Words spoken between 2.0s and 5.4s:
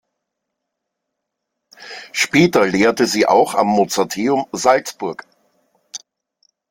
Später lehrte sie auch am Mozarteum Salzburg.